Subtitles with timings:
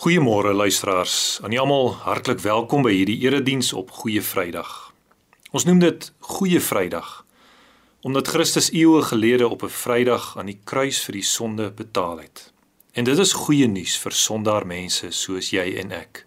[0.00, 1.40] Goeiemôre luisteraars.
[1.42, 4.94] Aan almal hartlik welkom by hierdie erediens op Goeie Vrydag.
[5.52, 7.10] Ons noem dit Goeie Vrydag
[8.00, 12.52] omdat Christus eeue gelede op 'n Vrydag aan die kruis vir die sonde betaal het.
[12.92, 16.24] En dit is goeie nuus vir sondaar mense soos jy en ek.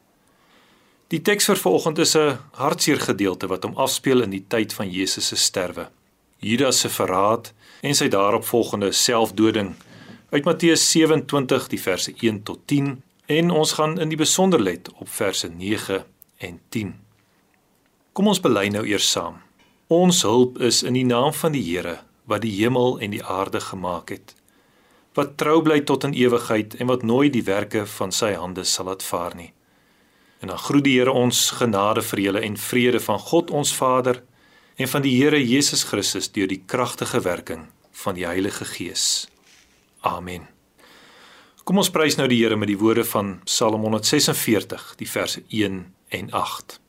[1.07, 4.89] Die teks vir vanoggend is 'n hartseer gedeelte wat hom afspeel in die tyd van
[4.91, 5.89] Jesus se sterwe.
[6.37, 9.75] Judas se verraad en sy daaropvolgende selfdoding
[10.29, 14.89] uit Matteus 27 die verse 1 tot 10 En ons gaan in die besonder let
[14.99, 16.03] op verse 9
[16.37, 16.93] en 10.
[18.11, 19.37] Kom ons bely nou eers saam.
[19.87, 23.59] Ons hulp is in die naam van die Here wat die hemel en die aarde
[23.59, 24.35] gemaak het.
[25.15, 28.87] Wat trou bly tot in ewigheid en wat nooit die werke van sy hande sal
[28.91, 29.51] laat vaar nie.
[30.39, 34.23] En dan groet die Here ons genade vir julle en vrede van God ons Vader
[34.75, 37.69] en van die Here Jesus Christus deur die kragtige werking
[38.03, 39.27] van die Heilige Gees.
[40.01, 40.52] Amen.
[41.63, 45.79] Kom ons prys nou die Here met die woorde van Psalm 146, die verse 1
[46.11, 46.79] en 8.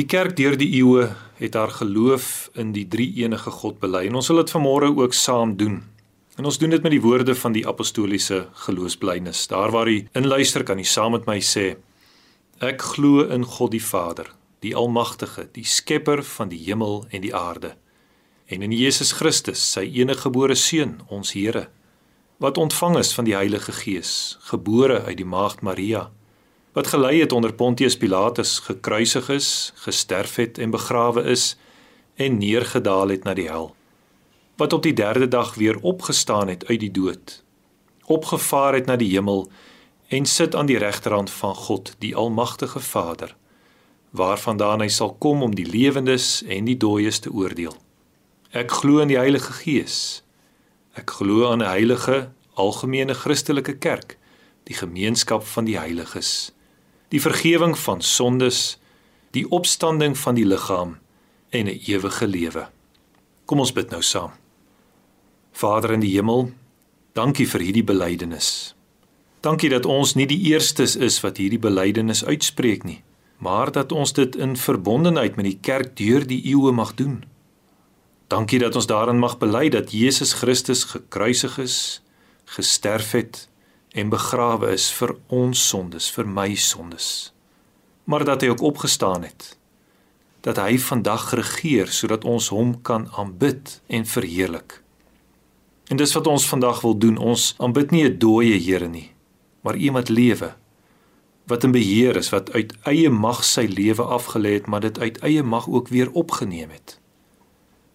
[0.00, 4.30] Die kerk deur die eeue het haar geloof in die drie-enige God bely en ons
[4.32, 5.74] wil dit vanmôre ook saam doen.
[6.40, 9.42] En ons doen dit met die woorde van die apostoliese geloofsblynis.
[9.50, 11.74] Daar waar u inluister kan u saam met my sê:
[12.64, 14.30] Ek glo in God die Vader,
[14.64, 17.74] die Almagtige, die Skepper van die hemel en die aarde,
[18.48, 21.66] en in Jesus Christus, sy eniggebore seun, ons Here,
[22.40, 26.08] wat ontvang is van die Heilige Gees, gebore uit die maagd Maria
[26.72, 31.56] wat gelei het onder Pontius Pilatus, gekruisig is, gesterf het en begrawe is
[32.14, 33.74] en neergedaal het na die hel.
[34.56, 37.42] Wat op die 3de dag weer opgestaan het uit die dood,
[38.04, 39.50] opgevaar het na die hemel
[40.08, 43.36] en sit aan die regterhand van God, die almagtige Vader,
[44.10, 47.74] waarvandaan hy sal kom om die lewendes en die dooies te oordeel.
[48.50, 50.22] Ek glo in die Heilige Gees.
[50.98, 54.18] Ek glo aan 'n heilige, algemene Christelike kerk,
[54.66, 56.50] die gemeenskap van die heiliges
[57.10, 58.78] die vergifnis van sondes,
[59.34, 60.98] die opstanding van die liggaam
[61.50, 62.68] en 'n ewige lewe.
[63.44, 64.30] Kom ons bid nou saam.
[65.52, 66.52] Vader in die hemel,
[67.12, 68.74] dankie vir hierdie belydenis.
[69.40, 73.02] Dankie dat ons nie die eerstes is wat hierdie belydenis uitspreek nie,
[73.38, 77.24] maar dat ons dit in verbondenheid met die kerk deur die eeue mag doen.
[78.28, 82.02] Dankie dat ons daarin mag bely dat Jesus Christus gekruisig is,
[82.44, 83.49] gesterf het
[83.92, 87.32] en begrawe is vir ons sondes, vir my sondes.
[88.04, 89.56] Maar dat hy ook opgestaan het.
[90.46, 94.80] Dat hy vandag regeer sodat ons hom kan aanbid en verheerlik.
[95.90, 97.18] En dis wat ons vandag wil doen.
[97.18, 99.10] Ons aanbid nie 'n dooie Here nie,
[99.60, 100.54] maar een wat lewe,
[101.46, 105.18] wat in beheer is, wat uit eie mag sy lewe afgelê het, maar dit uit
[105.18, 107.00] eie mag ook weer opgeneem het.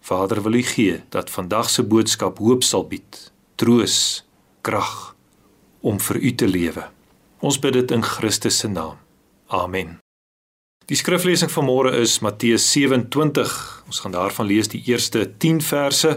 [0.00, 4.24] Vader wil U gee dat vandag se boodskap hoop sal bied, troos,
[4.60, 5.15] krag
[5.86, 6.88] om vir u te lewe.
[7.38, 8.98] Ons bid dit in Christus se naam.
[9.46, 9.98] Amen.
[10.86, 13.54] Die skriflesing van môre is Matteus 27.
[13.86, 16.12] Ons gaan daarvan lees die eerste 10 verse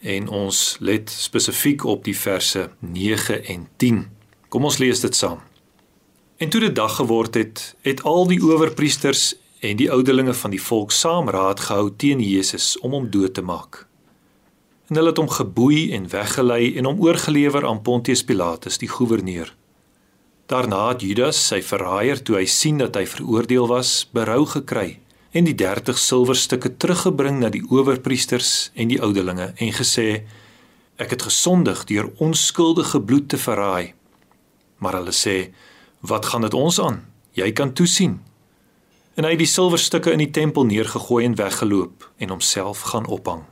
[0.00, 4.00] en ons let spesifiek op die verse 9 en 10.
[4.48, 5.42] Kom ons lees dit saam.
[6.40, 10.62] En toe dit dag geword het, het al die owerpriesters en die ouderlinge van die
[10.62, 13.89] volk saam raad gehou teen Jesus om hom dood te maak
[14.90, 19.52] en hulle het hom geboei en weggelei en hom oorgelewer aan Pontius Pilatus die goewerneur.
[20.50, 24.98] Daarna het Judas, sy verraaier, toe hy sien dat hy veroordeel was, berou gekry
[25.30, 30.26] en die 30 silwerstukke teruggebring na die owerpriesters en die ouderlinge en gesê:
[30.98, 33.94] "Ek het gesondig deur onskuldige bloed te verraai."
[34.78, 35.54] Maar hulle sê:
[36.00, 37.06] "Wat gaan dit ons aan?
[37.32, 38.20] Jy kan toesien."
[39.14, 43.44] En hy het die silwerstukke in die tempel neergegooi en weggeloop en homself gaan ophang.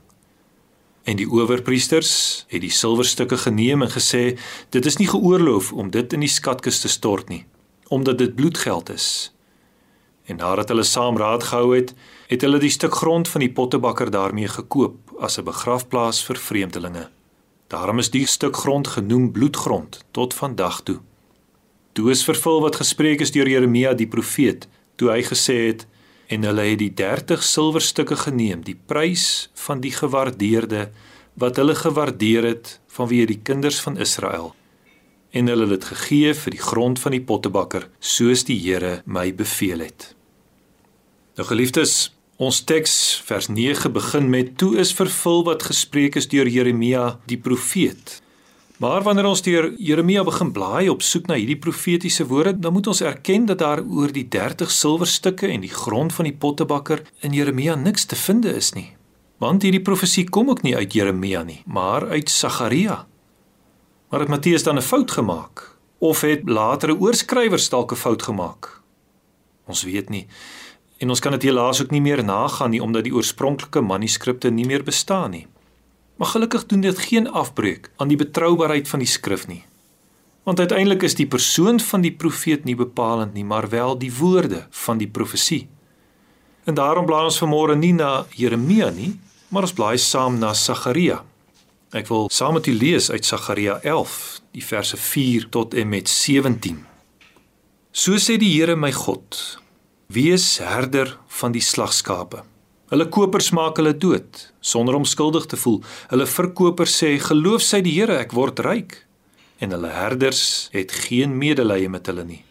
[1.09, 4.37] En die owerpriesters het die silwerstukke geneem en gesê:
[4.69, 7.45] "Dit is nie geoorloof om dit in die skatkis te stort nie,
[7.87, 9.33] omdat dit bloedgeld is."
[10.25, 11.93] En nadat hulle saam raad gehou het,
[12.27, 17.09] het hulle die stuk grond van die pottebakker daarmee gekoop as 'n begrafplaas vir vreemdelinge.
[17.67, 20.99] Daarom is die stuk grond genoem bloedgrond tot vandag toe.
[21.93, 25.87] Toe is vervul wat gespreek is deur Jeremia die profeet, toe hy gesê het
[26.29, 30.89] en hulle het die 30 silwerstukke geneem, die prys van die gewaardeerde
[31.39, 34.53] wat hulle gewaardeer het vanweë die kinders van Israel
[35.31, 39.29] en hulle het dit gegee vir die grond van die pottebakker soos die Here my
[39.35, 40.13] beveel het.
[41.37, 42.09] Nou geliefdes,
[42.41, 42.93] ons teks
[43.27, 48.19] vers 9 begin met toe is vervul wat gespreek is deur Jeremia die profeet.
[48.79, 52.87] Maar wanneer ons deur Jeremia begin blaai op soek na hierdie profetiese woorde, dan moet
[52.87, 57.35] ons erken dat daar oor die 30 silwerstukke en die grond van die pottebakker in
[57.35, 58.87] Jeremia niks te vind is nie.
[59.43, 63.01] Want hierdie profesie kom ook nie uit Jeremia nie, maar uit Sagaria.
[64.09, 68.81] Maar het Matteus dan 'n fout gemaak of het latere oorskrywers dalk 'n fout gemaak?
[69.67, 70.27] Ons weet nie.
[70.97, 74.65] En ons kan dit helaas ook nie meer nagaan nie omdat die oorspronklike manuskripte nie
[74.65, 75.47] meer bestaan nie.
[76.19, 79.63] Maar gelukkig doen dit geen afbreek aan die betroubaarheid van die skrif nie.
[80.43, 84.65] Want uiteindelik is die persoon van die profeet nie bepalend nie, maar wel die woorde
[84.69, 85.69] van die profesie.
[86.63, 89.13] En daarom blaai ons vanmôre nie na Jeremia nie,
[89.47, 91.21] maar ons blaai saam na Sagaria.
[91.95, 96.09] Ek wil saam met u lees uit Sagaria 11, die verse 4 tot en met
[96.09, 96.83] 17.
[97.91, 99.39] So sê die Here my God,
[100.09, 102.43] Wees herder van die slagskape.
[102.89, 105.81] Hulle kopers maak hulle dood sonder om skuldig te voel.
[106.09, 109.05] Hulle verkopers sê: "Geloof sy die Here, ek word ryk."
[109.59, 112.43] En hulle herders het geen medelee met hulle nie.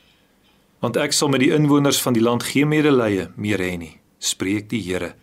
[0.81, 4.69] Want ek sal met die inwoners van die land geen medelee meer hê nie, spreek
[4.69, 5.15] die Here.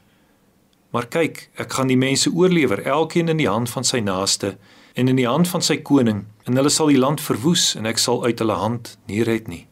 [0.92, 4.58] Maar kyk, ek gaan die mense oorlewer, elkeen in die hand van sy naaste
[4.96, 7.98] en in die hand van sy koning, en hulle sal die land verwoes en ek
[7.98, 9.68] sal uit hulle hand nie red nie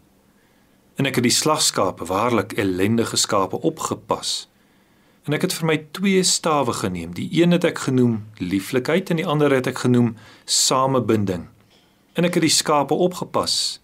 [0.98, 4.48] en ek het die slagskape waarlik ellendige skape opgepas.
[5.24, 7.14] En ek het vir my twee stawe geneem.
[7.16, 10.16] Die een het ek genoem lieflikheid en die ander het ek genoem
[10.46, 11.48] samebinding.
[12.14, 13.80] En ek het die skape opgepas.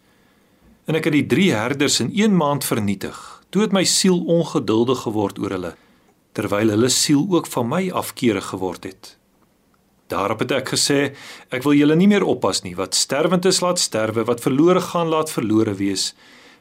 [0.86, 3.16] En ek het die drie herders in 1 maand vernietig.
[3.50, 5.76] Toe het my siel ongeduldig geword oor hulle
[6.40, 9.16] terwyl hulle siel ook van my afkeerig geword het.
[10.10, 11.00] Daarop het ek gesê,
[11.54, 12.76] ek wil julle nie meer oppas nie.
[12.78, 14.24] Wat sterwend is, laat sterwe.
[14.26, 16.14] Wat verlore gaan, laat verlore wees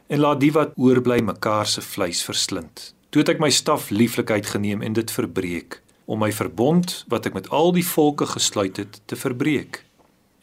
[0.09, 2.93] en laat die wat oorbly mekaar se vleis verslind.
[3.09, 7.35] Toe het ek my staf lieflikheid geneem en dit verbreek om my verbond wat ek
[7.37, 9.83] met al die volke gesluit het te verbreek.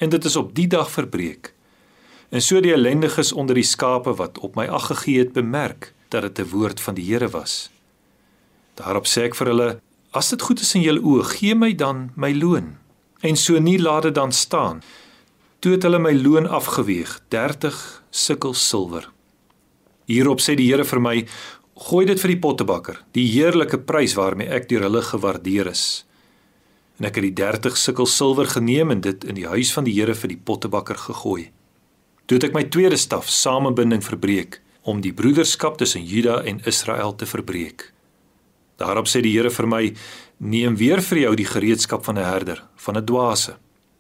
[0.03, 1.53] En dit is op die dag verbreek.
[2.31, 6.23] En so die ellendiges onder die skape wat op my ag gegee het bemerk dat
[6.23, 7.71] dit 'n woord van die Here was.
[8.75, 9.81] Daarop sê ek vir hulle:
[10.11, 12.79] As dit goed is in julle oë, gee my dan my loon.
[13.21, 14.83] En so nie laat dit dan staan.
[15.59, 19.11] Toe het hulle my loon afgeweeg, 30 sikkel silwer.
[20.05, 21.27] Hierop sê die Here vir my:
[21.77, 26.05] "Gooi dit vir die pottebakker, die heerlike prys waarmee ek deur hulle gewaardeer is."
[26.99, 29.93] En ek het die 30 sikkel silwer geneem en dit in die huis van die
[29.93, 31.51] Here vir die pottebakker gegooi.
[32.27, 37.15] Toe het ek my tweede staf, samebinding, verbreek om die broederskap tussen Juda en Israel
[37.15, 37.93] te verbreek.
[38.77, 39.95] Daarop sê die Here vir my:
[40.39, 43.57] "Neem weer vir jou die gereedskap van 'n herder, van 'n dwaase.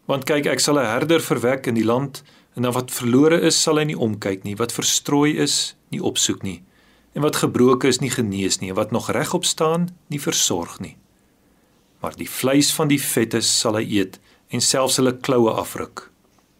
[0.07, 2.23] Want kyk, ek sal 'n herder verwek in die land
[2.57, 6.41] En dan wat verlore is, sal hy nie omkyk nie, wat verstrooi is, nie opsoek
[6.47, 6.63] nie.
[7.17, 10.97] En wat gebroken is, nie genees nie, en wat nog regop staan, nie versorg nie.
[12.05, 14.19] Maar die vleis van die vetes sal hy eet
[14.53, 16.11] en selfs hulle kloue afruk.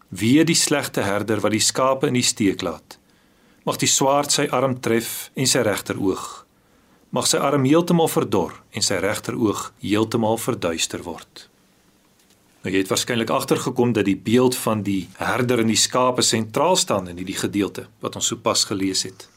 [0.09, 2.97] Wie die slegte herder wat die skape in die steek laat.
[3.69, 6.25] Mag die swaard sy arm tref en sy regteroog.
[7.13, 11.45] Mag sy arm heeltemal verdor en sy regteroog heeltemal verduister word.
[12.63, 16.75] Nou jy het waarskynlik agtergekom dat die beeld van die herder en die skape sentraal
[16.81, 19.29] staan in hierdie gedeelte wat ons sopas gelees het.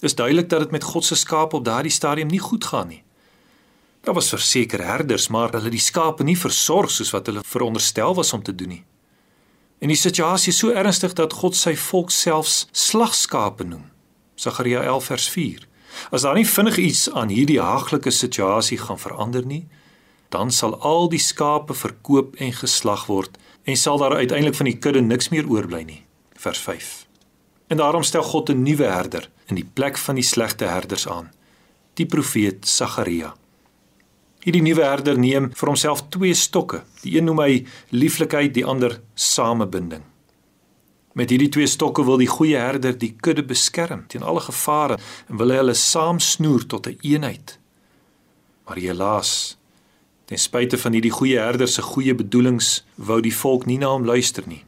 [0.00, 3.02] Dis duidelik dat dit met God se skape op daardie stadium nie goed gaan nie.
[4.00, 8.32] Daar was verseker herders, maar hulle die skape nie versorg soos wat hulle veronderstel was
[8.32, 8.84] om te doen nie.
[9.80, 13.84] En die situasie is so ernstig dat God sy volk selfs slagskape noem.
[14.36, 15.68] Sagaria 11 vers 4.
[16.10, 19.66] As daar nie vinnig iets aan hierdie haaglike situasie gaan verander nie,
[20.30, 24.78] dan sal al die skape verkoop en geslag word en sal daar uiteindelik van die
[24.78, 26.02] kudde niks meer oorbly nie.
[26.40, 27.09] Vers 5.
[27.70, 31.30] En daarom stel God 'n nuwe herder in die plek van die slegte herders aan,
[31.94, 33.34] die profeet Sagaria.
[34.40, 36.82] Hierdie nuwe herder neem vir homself twee stokke.
[37.04, 40.02] Die een noem hy lieflikheid, die ander samebinding.
[41.12, 44.96] Met hierdie twee stokke wil die goeie herder die kudde beskerm teen alle gevare
[45.28, 47.58] en wil hy hulle saamsnoer tot 'n een eenheid.
[48.64, 49.58] Maar helaas,
[50.24, 54.04] ten spyte van hierdie goeie herder se goeie bedoelings, wou die volk nie na hom
[54.04, 54.64] luister nie.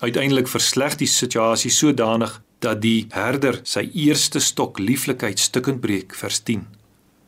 [0.00, 6.42] Uiteindelik versleg die situasie sodanig dat die herder sy eerste stok lieflikheid stukkend breek vers
[6.42, 6.66] 10.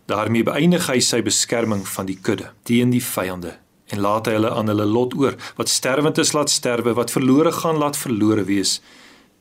[0.09, 3.59] daarmee beëindig hy sy beskerming van die kudde teen die vyande
[3.93, 5.37] en laat hy hulle aan hulle lot oor.
[5.57, 8.79] Wat sterwend is laat sterwe, wat verlore gaan laat verlore wees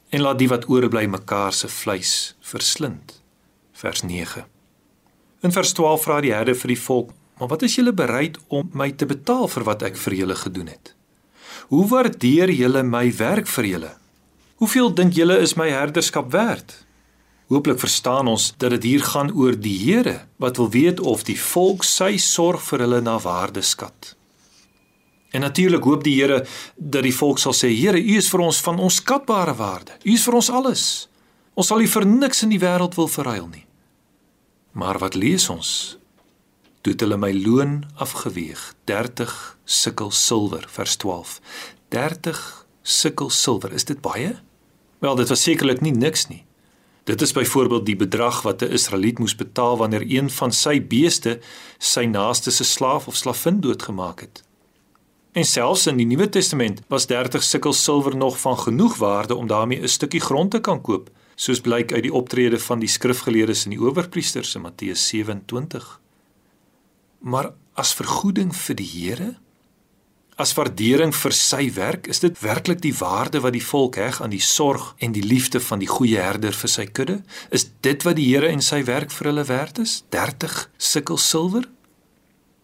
[0.10, 3.18] en laat die wat oorbly mekaar se vleis verslind.
[3.76, 4.46] Vers 9.
[5.44, 8.70] In vers 12 vra die Here vir die volk: "Maar wat is julle bereid om
[8.74, 10.97] my te betaal vir wat ek vir julle gedoen het?
[11.68, 13.94] Hoe waardeer julle my werk vir julle?
[14.62, 16.86] Hoeveel dink julle is my herderskap werd?"
[17.48, 21.40] Hooplik verstaan ons dat dit hier gaan oor die Here wat wil weet of die
[21.40, 24.16] volk sy sorg vir hulle na waarde skat.
[25.32, 26.46] En natuurlik hoop die Here
[26.76, 29.92] dat die volk sal sê: "Here, U is vir ons van onskatbare waarde.
[30.04, 31.08] U is vir ons alles.
[31.54, 33.66] Ons sal U vir niks in die wêreld wil verruil nie."
[34.72, 35.98] Maar wat lees ons?
[36.88, 39.32] Toe het hulle my loon afgeweeg, 30
[39.68, 41.34] sikkel silwer, vers 12.
[41.92, 42.38] 30
[42.82, 44.30] sikkel silwer, is dit baie?
[45.04, 46.46] Wel, dit was sekerlik nie niks nie.
[47.12, 51.42] Dit is byvoorbeeld die bedrag wat 'n Israeliet moes betaal wanneer een van sy beeste
[51.78, 54.44] sy naaste se slaaf of slavin doodgemaak het.
[55.32, 59.48] En selfs in die Nuwe Testament was 30 sikkel silwer nog van genoeg waarde om
[59.48, 63.64] daarmee 'n stukkie grond te kan koop, soos blyk uit die optrede van die skrifgeleerdes
[63.64, 66.00] en die owerpriesters in Matteus 27.
[67.20, 69.36] Maar as vergoeding vir die Here,
[70.38, 74.34] as waardering vir sy werk, is dit werklik die waarde wat die volk heg aan
[74.34, 77.24] die sorg en die liefde van die goeie herder vir sy kudde?
[77.50, 80.04] Is dit wat die Here en sy werk vir hulle werd is?
[80.14, 81.66] 30 sikkel silwer?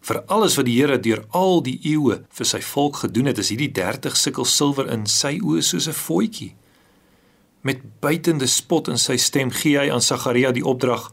[0.04, 3.50] vir alles wat die Here deur al die eeue vir sy volk gedoen het, is
[3.52, 6.54] hierdie 30 sikkel silwer in sy oë soos 'n voetjie.
[7.62, 11.10] Met buitende spot in sy stem gee hy aan Sagaria die opdrag: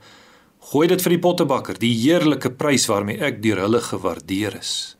[0.70, 4.96] "Gooi dit vir die pottebakker, die heerlike prys waarmee ek deur hulle gewaardeer is."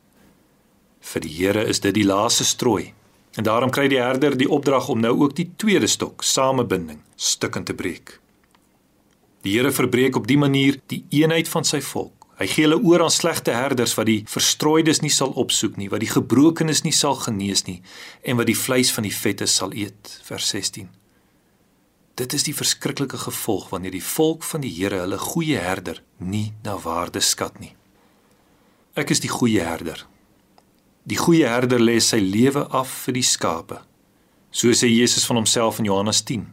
[1.00, 2.92] Vir die Here is dit die laaste strooi.
[3.36, 7.66] En daarom kry die herder die opdrag om nou ook die tweede stok, samebinding, stukkend
[7.66, 8.20] te breek.
[9.42, 13.04] Die Here verbreek op die manier die eenheid van sy volk Hy gee hulle oor
[13.04, 17.14] aan slegte herders wat die verstrooides nie sal opsoek nie, wat die gebrokenes nie sal
[17.20, 17.78] genees nie
[18.26, 20.16] en wat die vleis van die vette sal eet.
[20.26, 20.90] Vers 16.
[22.14, 26.52] Dit is die verskriklike gevolg wanneer die volk van die Here hulle goeie herder nie
[26.64, 27.72] na waarde skat nie.
[28.92, 30.04] Ek is die goeie herder.
[31.08, 33.80] Die goeie herder lê sy lewe af vir die skape.
[34.52, 36.44] So sê Jesus van homself in Johannes 10.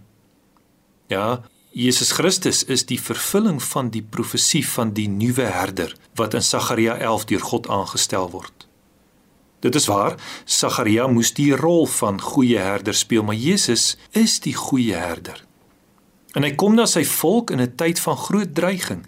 [1.12, 1.44] Ja,
[1.76, 6.96] Jesus Christus is die vervulling van die profesie van die nuwe herder wat in Sagaria
[6.98, 8.66] 11 deur God aangestel word.
[9.60, 14.56] Dit is waar, Sagaria moes die rol van goeie herder speel, maar Jesus is die
[14.56, 15.44] goeie herder.
[16.38, 19.06] En hy kom na sy volk in 'n tyd van groot dreiging.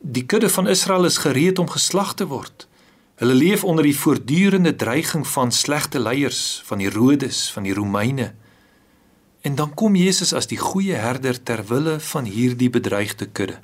[0.00, 2.68] Die kudde van Israel is gereed om geslag te word.
[3.18, 8.34] Hulle leef onder die voortdurende dreiging van slegte leiers, van die Rodes, van die Romeine.
[9.40, 13.58] En dan kom Jesus as die goeie herder ter wille van hierdie bedreigde kudde.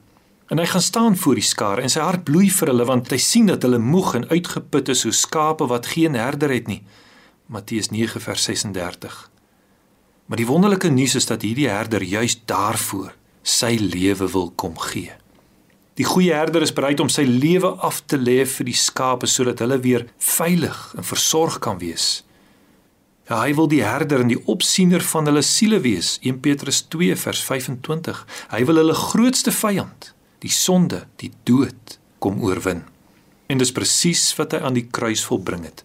[0.48, 3.18] En hy gaan staan voor die skare en sy hart bloei vir hulle want hy
[3.18, 6.82] sien dat hulle moeg en uitgeput is soos skape wat geen herder het nie.
[7.46, 9.30] Matteus 9 vers 36.
[10.26, 13.12] Maar die wonderlike nuus is dat hierdie herder juis daarvoor
[13.42, 15.12] sy lewe wil kom gee.
[15.94, 19.60] Die goeie herder is bereid om sy lewe af te lê vir die skape sodat
[19.62, 22.24] hulle weer veilig en versorg kan wees.
[23.28, 26.18] Ja, hy wil die herder en die opsiener van hulle siele wees.
[26.26, 28.24] 1 Petrus 2 vers 25.
[28.50, 30.10] Hy wil hulle grootste vyand,
[30.44, 32.82] die sonde, die dood, kom oorwin.
[33.48, 35.84] En dis presies wat hy aan die kruis volbring het.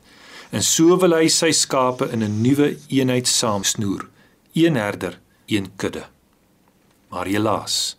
[0.51, 4.07] En so wil hy sy skape in 'n nuwe eenheid saamsnoer.
[4.53, 6.05] Een herder, een kudde.
[7.09, 7.97] Maar helaas,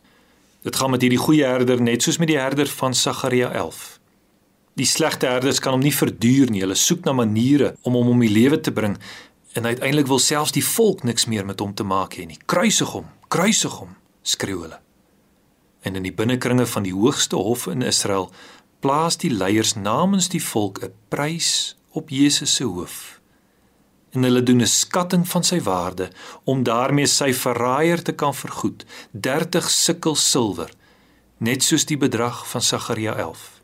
[0.62, 4.00] dit gaan met hierdie goeie herder net soos met die herder van Sagaria 11.
[4.75, 6.62] Die slegte herders kan hom nie verduur nie.
[6.64, 8.97] Hulle soek na maniere om hom om die lewe te bring
[9.59, 12.38] en uiteindelik wil selfs die volk niks meer met hom te maak hê nie.
[12.47, 14.78] Kruisig hom, kruisig hom, skreeu hulle.
[15.83, 18.30] En in die binnekringe van die hoogste hof in Israel
[18.80, 23.20] plaas die leiers namens die volk 'n prys op Jesus se hoof.
[24.11, 26.11] En hulle doen 'n skatting van sy waarde
[26.45, 30.71] om daarmee sy verraaier te kan vergoed, 30 sikkel silwer,
[31.38, 33.61] net soos die bedrag van Sagaria 11.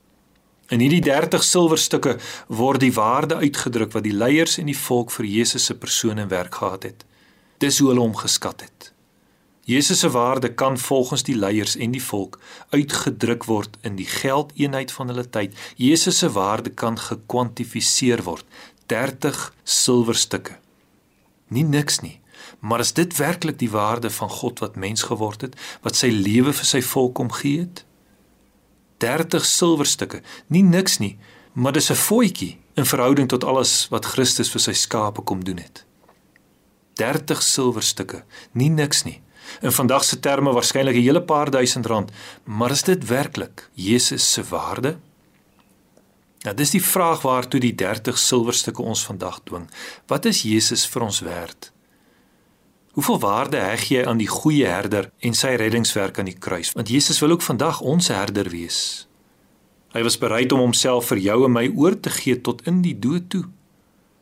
[0.69, 5.27] In hierdie 30 silwerstukke word die waarde uitgedruk wat die leiers en die volk vir
[5.27, 7.05] Jesus se persoon en werk gehad het.
[7.59, 8.93] Dis hoe hulle hom geskat het.
[9.67, 14.93] Jesus se waarde kan volgens die leiers en die volk uitgedruk word in die geldeenheid
[14.95, 15.55] van hulle tyd.
[15.75, 18.47] Jesus se waarde kan gekwantifiseer word.
[18.87, 20.59] 30 silwerstukke.
[21.49, 22.21] Nie niks nie,
[22.59, 26.53] Maar is dit werklik die waarde van God wat mens geword het, wat sy lewe
[26.53, 27.85] vir sy volk omgee het?
[29.03, 31.19] 30 silwerstukke, nie niks nie,
[31.53, 35.59] maar dis 'n voetjie in verhouding tot alles wat Christus vir sy skape kom doen
[35.59, 35.85] het.
[36.95, 39.21] 30 silwerstukke, nie niks nie.
[39.61, 42.11] In vandag se terme waarskynlik 'n hele paar duisend rand,
[42.45, 44.97] maar is dit werklik Jesus se waarde?
[46.47, 49.65] Nou dis die vraag waartoe die 30 silwerstukke ons vandag dwing.
[50.07, 51.73] Wat is Jesus vir ons werd?
[52.95, 56.71] Hoeveel waarde heg jy aan die goeie herder en sy reddingswerk aan die kruis?
[56.77, 58.79] Want Jesus wil ook vandag ons herder wees.
[59.93, 62.95] Hy was bereid om homself vir jou en my oor te gee tot in die
[62.95, 63.43] dood toe.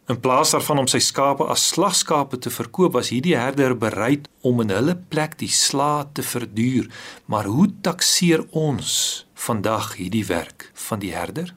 [0.08, 4.60] In plaas daarvan om sy skape as slagskape te verkoop, was hierdie herder bereid om
[4.64, 6.88] in hulle plek die slaat te verduur.
[7.28, 11.52] Maar hoe takseer ons vandag hierdie werk van die herder?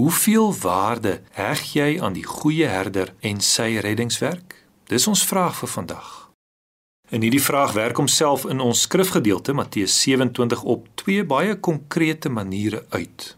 [0.00, 4.54] Hoeveel waarde heg jy aan die goeie herder en sy reddingswerk?
[4.88, 6.06] Dis ons vraag vir vandag.
[7.12, 12.80] En hierdie vraag werk homself in ons skrifgedeelte Matteus 27 op twee baie konkrete maniere
[12.88, 13.36] uit.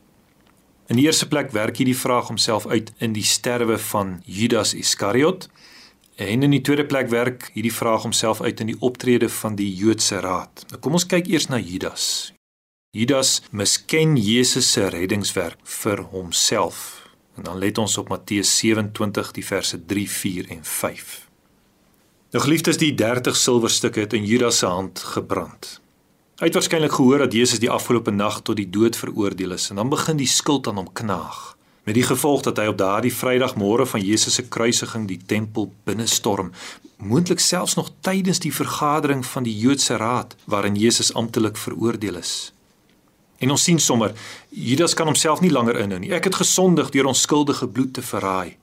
[0.87, 5.49] In die eerste plek werk hierdie vraag homself uit in die sterwe van Judas Iskariot
[6.15, 9.73] en in die tweede plek werk hierdie vraag homself uit in die optrede van die
[9.75, 10.63] Joodse raad.
[10.71, 12.32] Nou kom ons kyk eers na Judas.
[12.93, 17.07] Judas misken Jesus se reddingswerk vir homself.
[17.37, 21.15] En dan let ons op Matteus 27 die verse 3, 4 en 5.
[22.37, 25.81] Nou geliefdes, die 30 silwerstukke het in Judas se hand gebrand.
[26.37, 29.81] Hy het waarskynlik gehoor dat Jesus die afgelope nag tot die dood veroordeel is en
[29.81, 31.57] dan begin die skuld aan hom knaag.
[31.89, 36.53] Met die gevolg dat hy op daardie Vrydagmôre van Jesus se kruisiging die tempel binnestorm,
[37.01, 42.53] moontlik selfs nog tydens die vergadering van die Joodse raad waarin Jesus amptelik veroordeel is.
[43.43, 44.13] En ons sien sommer
[44.49, 46.13] Judas kan homself nie langer inhou nie.
[46.15, 48.57] Ek het gesondig deur onskuldige bloed te verraai.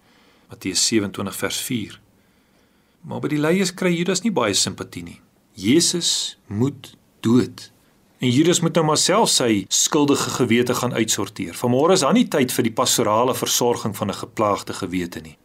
[0.49, 1.99] Matteus 27 vers 4.
[3.01, 5.19] Maar by die leiers kry Judas nie baie simpatie nie.
[5.59, 6.93] Jesus moet
[7.25, 7.69] dood.
[8.19, 11.55] En Judas moet nou maar self sy skuldige gewete gaan uitsorteer.
[11.55, 15.37] Vanmôre is daar nie tyd vir die pastorale versorging van 'n geplaagde gewete nie.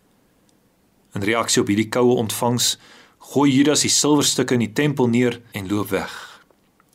[1.14, 2.78] In reaksie op hierdie koue ontvangs,
[3.18, 6.40] gooi Judas die silwerstukke in die tempel neer en loop weg.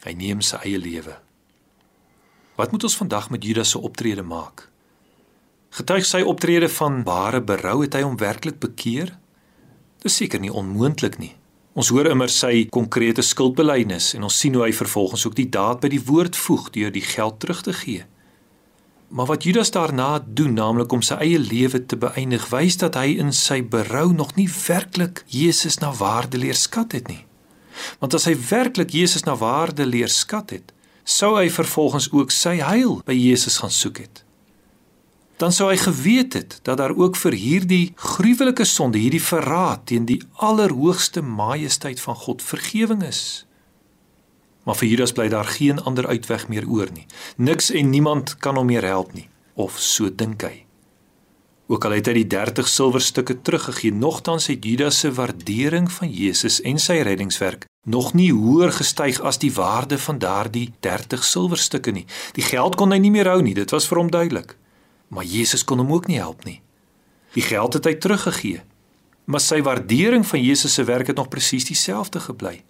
[0.03, 1.28] Hy neem sy eie lewe.
[2.59, 4.65] Wat moet ons vandag met Judas se optrede maak?
[5.69, 9.13] Getuig sy optrede van ware berou het hy hom werklik bekeer?
[10.03, 11.31] Dis seker nie onmoontlik nie.
[11.79, 15.79] Ons hoor immer sy konkrete skuldbelydenis en ons sien hoe hy vervolgens ook die daad
[15.79, 18.03] by die woord voeg deur die geld terug te gee.
[19.07, 23.13] Maar wat Judas daarna doen, naamlik om sy eie lewe te beëindig, wys dat hy
[23.23, 27.23] in sy berou nog nie werklik Jesus na waarde leer skat het nie.
[28.03, 30.75] Want as hy werklik Jesus na waarde leer skat het,
[31.09, 34.23] sou hy vervolgens ook sy heil by Jesus gaan soek het
[35.39, 40.03] dan sou hy geweet het dat daar ook vir hierdie gruwelike sonde, hierdie verraad teen
[40.05, 43.21] die allerhoogste majesteit van God vergifnis is.
[44.67, 47.07] Maar vir Judas bly daar geen ander uitweg meer oor nie.
[47.37, 50.68] Niks en niemand kan hom meer help nie, of so dink hy.
[51.69, 56.61] Ook al het hy die 30 silwerstukke teruggegee, nogtans het Judas se waardering van Jesus
[56.65, 62.07] en sy reddingswerk nog nie hoër gestyg as die waarde van daardie 30 silwerstukke nie.
[62.33, 64.57] Die geld kon hy nie meer hou nie, dit was vir hom duidelik
[65.09, 66.61] maar Jesus kon hom ook nie help nie.
[67.33, 68.61] Die geld het hy teruggegee.
[69.29, 72.61] Maar sy waardering van Jesus se werk het nog presies dieselfde gebly.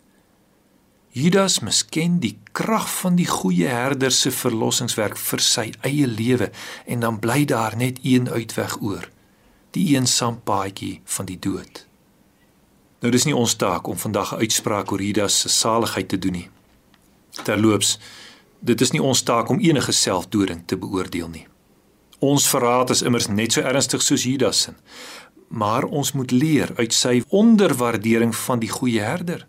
[1.11, 6.51] Judas misken die krag van die goeie herder se verlossingswerk vir sy eie lewe
[6.85, 9.09] en dan bly daar net een uitweg oor.
[9.73, 11.85] Die eensaam paadjie van die dood.
[13.01, 16.31] Nou dis nie ons taak om vandag 'n uitspraak oor Judas se saligheid te doen
[16.31, 16.49] nie.
[17.43, 17.99] Terloops,
[18.59, 21.47] dit is nie ons taak om enige selfdoding te beoordeel nie.
[22.19, 24.73] Ons verraad is immers net so ernstig soos Judas se.
[25.47, 29.47] Maar ons moet leer uit sy onderwaardering van die goeie herder.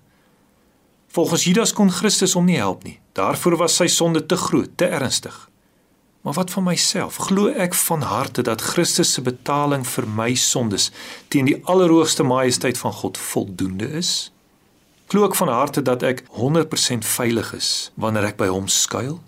[1.11, 3.01] Volgens Judas kon Christus hom nie help nie.
[3.19, 5.35] Daarvoor was sy sonde te groot, te ernstig.
[6.23, 7.17] Maar wat van myself?
[7.17, 10.91] Glo ek van harte dat Christus se betaling vir my sondes
[11.29, 14.31] teen die allerhoogste majesteit van God voldoende is?
[15.11, 19.19] Glo ek van harte dat ek 100% veilig is wanneer ek by hom skuil?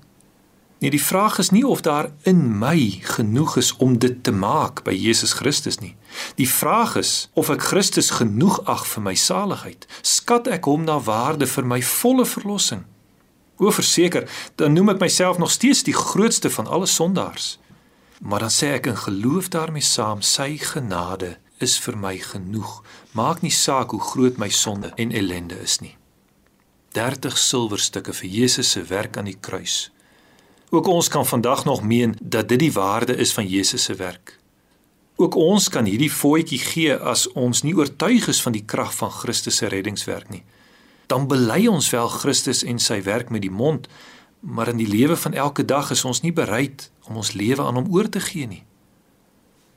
[0.83, 4.81] Nee, die vraag is nie of daar in my genoeg is om dit te maak
[4.83, 5.92] by Jesus Christus nie.
[6.35, 9.87] Die vraag is of ek Christus genoeg ag vir my saligheid.
[10.03, 12.83] Skat ek hom na waarde vir my volle verlossing?
[13.62, 14.27] O, verseker,
[14.59, 17.61] dan noem ek myself nog steeds die grootste van alle sondaars.
[18.18, 22.81] Maar dan sê ek in geloof daarmee saam, sy genade is vir my genoeg.
[23.14, 25.95] Maak nie saak hoe groot my sonde en ellende is nie.
[26.99, 29.92] 30 silwerstukke vir Jesus se werk aan die kruis
[30.75, 34.39] Ook ons kan vandag nog meen dat dit die waarde is van Jesus se werk.
[35.17, 39.11] Ook ons kan hierdie voetjie gee as ons nie oortuig is van die krag van
[39.11, 40.41] Christus se reddingswerk nie.
[41.07, 43.89] Dan bely ons wel Christus en sy werk met die mond,
[44.41, 47.77] maar in die lewe van elke dag is ons nie bereid om ons lewe aan
[47.83, 48.65] hom oor te gee nie.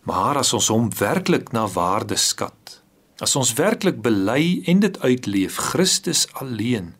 [0.08, 2.80] Maar as ons hom werklik na waarde skat,
[3.20, 6.94] as ons werklik bely en dit uitleef Christus alleen,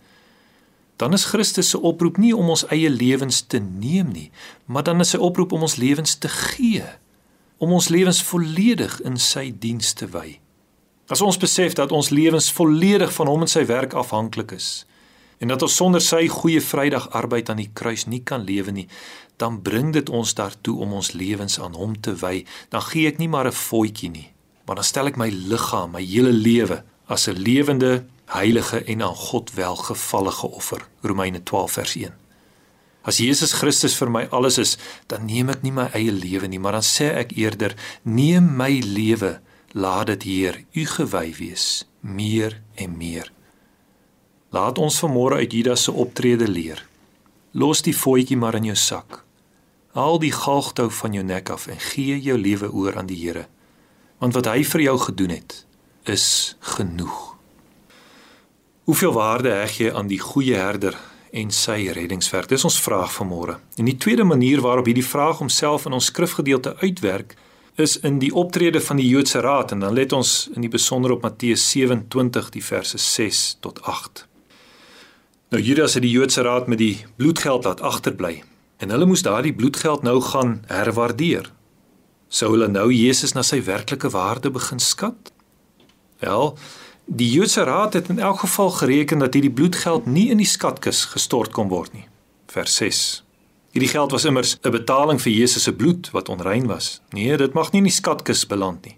[0.98, 4.30] dan is Christus se oproep nie om ons eie lewens te neem nie,
[4.66, 6.86] maar dan is sy oproep om ons lewens te gee,
[7.58, 10.40] om ons lewens volledig in sy diens te wy.
[11.12, 14.86] As ons besef dat ons lewens volledig van hom en sy werk afhanklik is
[15.44, 18.86] en dat ons sonder sy goeie Vrydag arbeid aan die kruis nie kan lewe nie,
[19.36, 22.46] dan bring dit ons daartoe om ons lewens aan hom te wy.
[22.72, 24.32] Dan gee ek nie maar 'n voetjie nie,
[24.66, 29.16] maar dan stel ek my liggaam, my hele lewe as 'n lewende heilige en aan
[29.16, 30.88] God welgevallige offer.
[31.02, 32.14] Romeine 12 vers 1.
[33.06, 36.60] As Jesus Christus vir my alles is, dan neem ek nie my eie lewe nie,
[36.60, 39.40] maar dan sê ek eerder: "Neem my lewe,
[39.74, 43.32] laat dit Heer U gewy wees, meer en meer."
[44.50, 46.82] Laat ons vanmôre uit Judas se optrede leer.
[47.52, 49.24] Los die voetjie maar in jou sak.
[49.94, 53.48] Haal die galgtou van jou nek af en gee jou lewe oor aan die Here.
[54.18, 55.66] Want wat hy vir jou gedoen het,
[56.04, 57.35] is genoeg.
[58.86, 60.94] Hoeveel waarde heg jy aan die goeie herder
[61.34, 62.52] en sy reddingswerk?
[62.52, 63.56] Dis ons vraag vanmôre.
[63.82, 67.34] En die tweede manier waarop hierdie vraag homself in ons skrifgedeelte uitwerk,
[67.82, 71.16] is in die optrede van die Joodse Raad en dan let ons in die besonder
[71.18, 74.28] op Matteus 27 die verse 6 tot 8.
[75.50, 78.44] Nou Judas het die Joodse Raad met die bloedgeld laat agterbly
[78.78, 81.50] en hulle moes daardie bloedgeld nou gaan herwaardeer.
[82.30, 85.34] Sou hulle nou Jesus na sy werklike waarde begin skat?
[86.22, 86.54] Wel,
[87.08, 91.04] Die Joodse Raad het in elk geval gereken dat hierdie bloedgeld nie in die skatkis
[91.06, 92.08] gestort kon word nie.
[92.50, 93.02] Vers 6.
[93.78, 97.02] Hierdie geld was immers 'n betaling vir Jesus se bloed wat onrein was.
[97.10, 98.98] Nee, dit mag nie in die skatkis beland nie.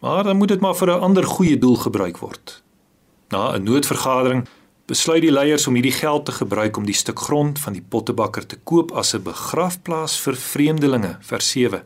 [0.00, 2.62] Maar dan moet dit maar vir 'n ander goeie doel gebruik word.
[3.28, 4.48] Na 'n noodvergadering
[4.86, 8.46] besluit die leiers om hierdie geld te gebruik om die stuk grond van die pottebakker
[8.46, 11.16] te koop as 'n begrafplaas vir vreemdelinge.
[11.20, 11.82] Vers 7.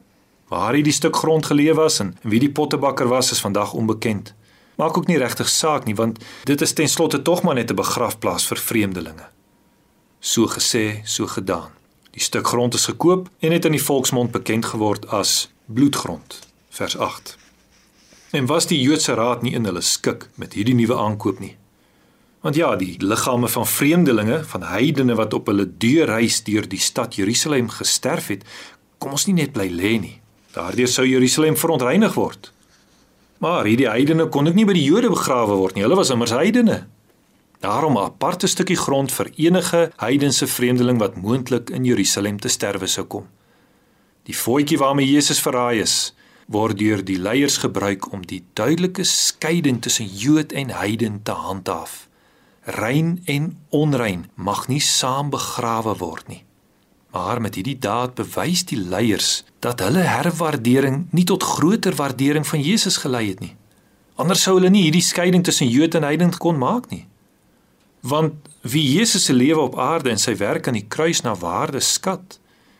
[0.49, 4.35] Waar hierdie stuk grond geleë was en wie die pottebakker was, is vandag onbekend
[4.77, 7.77] maak ook nie regtig saak nie want dit is ten slotte tog maar net 'n
[7.77, 9.29] begrafplaas vir vreemdelinge.
[10.21, 11.71] So gesê, so gedaan.
[12.11, 16.39] Die stuk grond is gekoop en het in die volksmond bekend geword as bloedgrond.
[16.71, 17.37] Vers 8.
[18.31, 21.57] En was die Joodse raad nie in hulle skik met hierdie nuwe aankoop nie?
[22.41, 27.15] Want ja, die liggame van vreemdelinge, van heidene wat op hulle deurreis deur die stad
[27.15, 28.45] Jerusalem gesterf het,
[28.99, 30.17] kom ons nie net bly lê nie.
[30.53, 32.52] Daardeur sou Jerusalem verontreinig word.
[33.43, 35.83] Maar hierdie heidene kon ook nie by die Jode begrawe word nie.
[35.83, 36.85] Hulle was immers heidene.
[37.63, 42.87] Daarom 'n aparte stukkie grond vir enige heidense vreemdeling wat moontlik in Jerusalem te sterwe
[42.87, 43.27] sou kom.
[44.23, 46.15] Die voetjie waarmee Jesus verraai is,
[46.47, 52.09] word deur die leiers gebruik om die duidelike skeiding tussen Jood en heiden te handhaaf.
[52.63, 56.45] Rein en onrein mag nie saam begrawe word nie.
[57.13, 62.63] Maar met hierdie daad bewys die leiers dat hulle herwaardering nie tot groter waardering van
[62.65, 63.57] Jesus gelei het nie.
[64.17, 67.05] Anders sou hulle nie hierdie skeiding tussen Jood en heiden kon maak nie.
[68.01, 71.81] Want wie Jesus se lewe op aarde en sy werk aan die kruis na waarde
[71.85, 72.39] skat,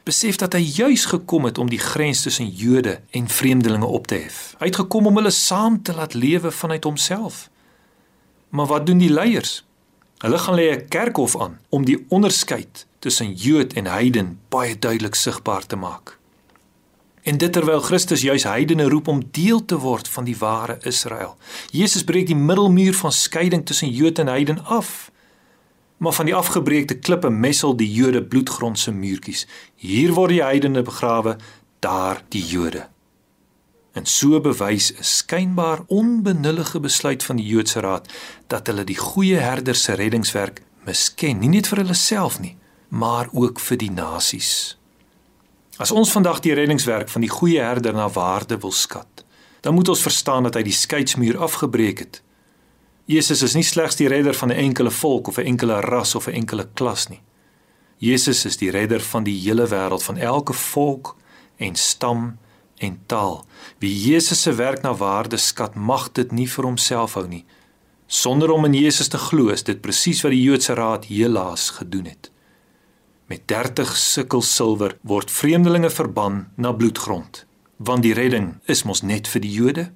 [0.09, 4.19] besef dat hy juis gekom het om die grens tussen Jode en vreemdelinge op te
[4.25, 4.55] hef.
[4.59, 7.49] Hy het gekom om hulle saam te laat lewe vanuit homself.
[8.51, 9.61] Maar wat doen die leiers?
[10.25, 15.15] Hulle gaan lê 'n kerkhof aan om die onderskeid tussen Jood en heiden baie duidelik
[15.19, 16.19] sigbaar te maak.
[17.23, 21.37] En dit terwyl Christus juis heidene roep om deel te word van die ware Israel.
[21.71, 25.11] Jesus breek die middelmuur van skeiding tussen Jood en heiden af.
[25.97, 29.47] Maar van die afgebreekte klippe messel die Jode bloedgrond se muurtjies.
[29.75, 31.37] Hier word die heidene begrawe,
[31.79, 32.87] daar die Jode.
[33.93, 38.09] En so bewys 'n skynbaar onbenullige besluit van die Joodse Raad
[38.47, 42.57] dat hulle die goeie herder se reddingswerk misken, nie net vir hulle self nie,
[42.93, 44.77] maar ook vir die nasies.
[45.81, 49.25] As ons vandag die reddingswerk van die goeie herder na waarde wil skat,
[49.65, 52.21] dan moet ons verstaan dat hy die skeidsmuur afgebreek het.
[53.09, 56.27] Jesus is nie slegs die redder van 'n enkele volk of 'n enkele ras of
[56.29, 57.23] 'n enkele klas nie.
[57.97, 61.17] Jesus is die redder van die hele wêreld, van elke volk
[61.57, 62.39] en stam
[62.77, 63.47] en taal.
[63.79, 67.45] Wie Jesus se werk na waarde skat, mag dit nie vir homself hou nie.
[68.07, 72.05] Sonder om in Jesus te glo, is dit presies wat die Joodse Raad helaas gedoen
[72.05, 72.32] het.
[73.27, 77.45] Met 30 sikkel silwer word vreemdelinge verban na bloedgrond,
[77.77, 79.87] want die redding is mos net vir die Jode.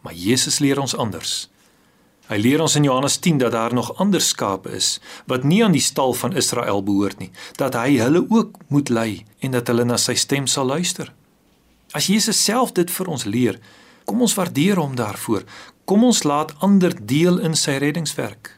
[0.00, 1.46] Maar Jesus leer ons anders.
[2.26, 4.96] Hy leer ons in Johannes 10 dat daar nog ander skape is
[5.30, 9.24] wat nie aan die stal van Israel behoort nie, dat hy hulle ook moet lei
[9.38, 11.12] en dat hulle na sy stem sal luister.
[11.94, 13.60] As Jesus self dit vir ons leer,
[14.04, 15.46] kom ons waardeer hom daarvoor.
[15.86, 18.55] Kom ons laat ander deel in sy reddingswerk.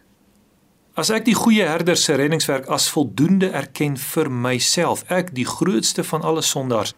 [0.99, 6.03] As ek die goeie herder se reddingswerk as voldoende erken vir myself, ek die grootste
[6.03, 6.91] van alle sondaars,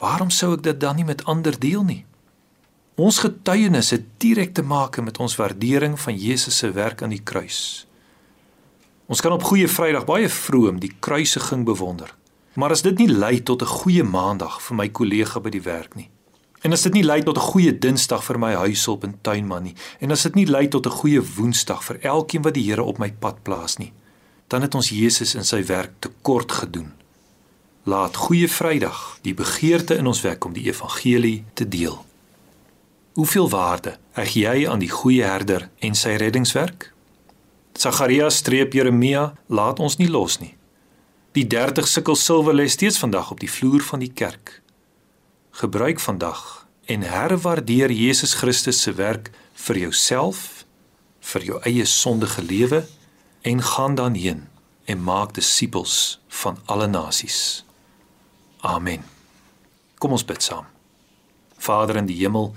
[0.00, 1.98] waarom sou ek dit dan nie met ander deel nie?
[2.96, 7.20] Ons getuienis het direk te maak met ons waardering van Jesus se werk aan die
[7.20, 7.84] kruis.
[9.12, 12.08] Ons kan op Goeie Vrydag baie vroom die kruisiging bewonder.
[12.56, 15.94] Maar as dit nie lei tot 'n goeie maandag vir my kollega by die werk
[15.94, 16.08] nie.
[16.62, 19.74] En as dit nie lei tot 'n goeie dinsdag vir my huishulp en tuinman nie,
[20.00, 22.98] en as dit nie lei tot 'n goeie woensdag vir elkeen wat die Here op
[22.98, 23.92] my pad plaas nie,
[24.48, 26.92] dan het ons Jesus in sy werk tekort gedoen.
[27.84, 32.04] Laat Goeie Vrydag die begeerte in ons wek om die evangelie te deel.
[33.12, 36.92] Hoeveel waarde heg jy aan die goeie herder en sy reddingswerk?
[37.74, 40.54] Sagarias streep Jeremia, laat ons nie los nie.
[41.32, 44.61] Die 30 sikkel silwer lê steeds vandag op die vloer van die kerk.
[45.52, 50.64] Gebruik vandag en herwaardeer Jesus Christus se werk vir jouself,
[51.20, 52.86] vir jou eie sondige lewe
[53.42, 54.46] en gaan dan heen
[54.84, 57.64] en maak disippels van alle nasies.
[58.60, 59.04] Amen.
[60.00, 60.64] Kom ons bid saam.
[61.60, 62.54] Vader in die hemel,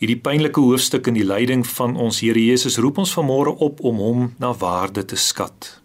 [0.00, 4.00] hierdie pynlike hoofstuk in die lyding van ons Here Jesus roep ons vanmôre op om
[4.00, 5.76] hom na waarde te skat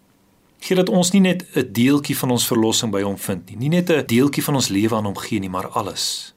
[0.62, 3.68] gee dat ons nie net 'n deeltjie van ons verlossing by hom vind nie, nie
[3.68, 6.34] net 'n deeltjie van ons lewe aan hom gee nie, maar alles.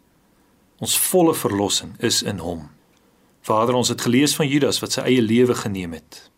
[0.79, 2.69] Ons volle verlossing is in hom.
[3.41, 6.31] Vader, ons het gelees van Judas wat sy eie lewe geneem het.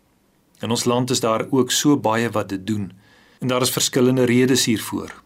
[0.59, 2.91] In ons land is daar ook so baie wat dit doen
[3.39, 5.23] en daar is verskillende redes hiervoor.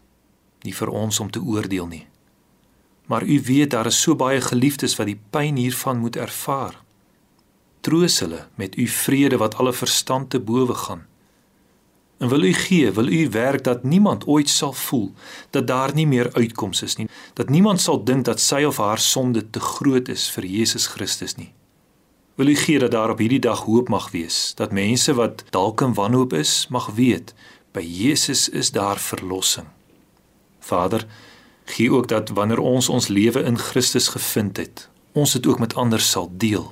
[0.62, 2.06] Nie vir ons om te oordeel nie.
[3.06, 6.76] Maar u weet daar is so baie geliefdes wat die pyn hiervan moet ervaar.
[7.80, 11.06] Troos hulle met u vrede wat alle verstand te bowe gaan.
[12.22, 15.12] En wil u gee, wil u werk dat niemand ooit sal voel
[15.50, 18.98] dat daar nie meer uitkoms is nie, dat niemand sal dink dat sy of haar
[18.98, 21.50] sonde te groot is vir Jesus Christus nie.
[22.38, 25.82] Wil u gee dat daar op hierdie dag hoop mag wees, dat mense wat dalk
[25.82, 27.34] in wanhoop is, mag weet
[27.74, 29.66] by Jesus is daar verlossing.
[30.60, 31.06] Vader,
[31.64, 35.74] gee ook dat wanneer ons ons lewe in Christus gevind het, ons dit ook met
[35.74, 36.70] ander sal deel.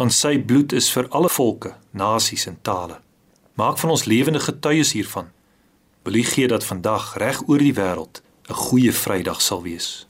[0.00, 3.02] Want sy bloed is vir alle volke, nasies en tale.
[3.58, 5.32] Maak van ons lewende getuies hiervan.
[6.02, 10.06] Wil U gee dat vandag reg oor die wêreld 'n goeie Vrydag sal wees.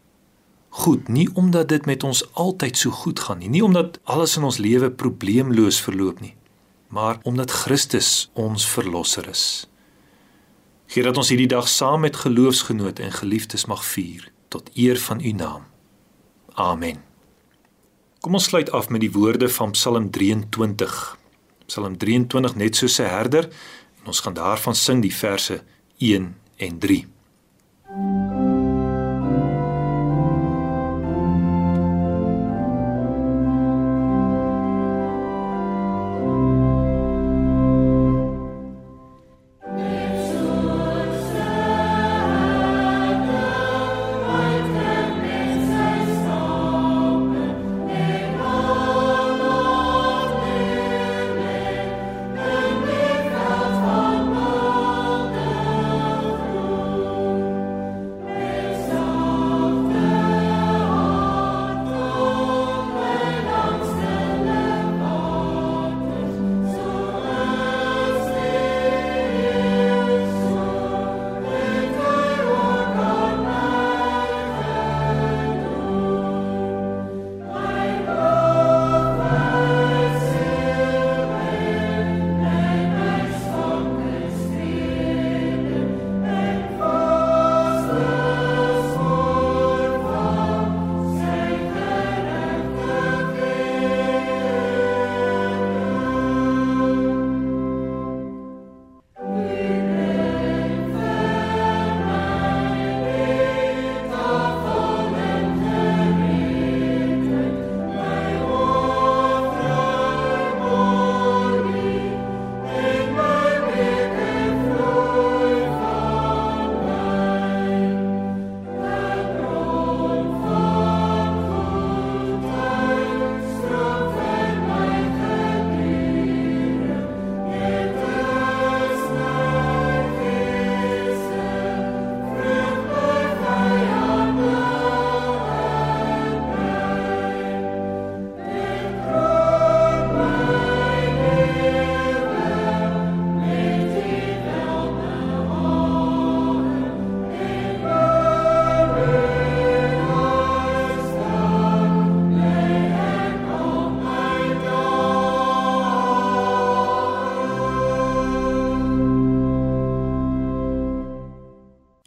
[0.68, 4.42] Goed, nie omdat dit met ons altyd so goed gaan nie, nie omdat alles in
[4.42, 6.36] ons lewe probleemloos verloop nie,
[6.88, 9.68] maar omdat Christus ons verlosser is.
[10.86, 15.20] Gee dat ons hierdie dag saam met geloofsgenote en geliefdes mag vier tot eer van
[15.20, 15.62] U naam.
[16.54, 17.02] Amen.
[18.20, 21.17] Kom ons sluit af met die woorde van Psalm 23.
[21.68, 23.48] Psalm 23 net so se herder
[24.00, 25.60] en ons gaan daarvan sing die verse
[26.00, 28.47] 1 en 3.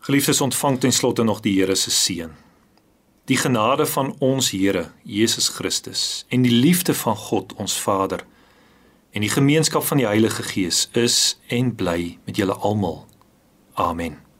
[0.01, 2.31] Geliefdes, ontvang ten slotte nog die Here se seën.
[3.29, 8.25] Die genade van ons Here Jesus Christus en die liefde van God ons Vader
[9.11, 13.05] en die gemeenskap van die Heilige Gees is en bly met julle almal.
[13.73, 14.30] Amen.